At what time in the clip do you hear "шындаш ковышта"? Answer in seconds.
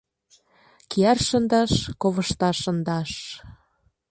1.27-2.49